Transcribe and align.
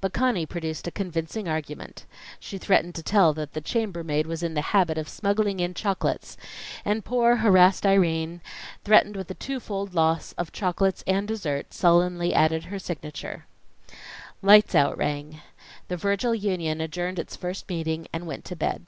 But 0.00 0.12
Conny 0.12 0.46
produced 0.46 0.86
a 0.86 0.92
convincing 0.92 1.48
argument. 1.48 2.04
She 2.38 2.58
threatened 2.58 2.94
to 2.94 3.02
tell 3.02 3.32
that 3.34 3.54
the 3.54 3.60
chambermaid 3.60 4.24
was 4.24 4.40
in 4.40 4.54
the 4.54 4.60
habit 4.70 4.96
of 4.96 5.08
smuggling 5.08 5.58
in 5.58 5.74
chocolates 5.74 6.36
and 6.84 7.04
poor 7.04 7.34
harassed 7.38 7.84
Irene, 7.84 8.40
threatened 8.84 9.16
with 9.16 9.26
the 9.26 9.34
two 9.34 9.58
fold 9.58 9.92
loss 9.92 10.32
of 10.38 10.52
chocolates 10.52 11.02
and 11.08 11.26
dessert, 11.26 11.74
sullenly 11.74 12.32
added 12.32 12.66
her 12.66 12.78
signature. 12.78 13.46
"Lights 14.42 14.76
out" 14.76 14.96
rang. 14.96 15.40
The 15.88 15.96
Virgil 15.96 16.36
Union 16.36 16.80
adjourned 16.80 17.18
its 17.18 17.34
first 17.34 17.68
meeting 17.68 18.06
and 18.12 18.28
went 18.28 18.44
to 18.44 18.54
bed. 18.54 18.86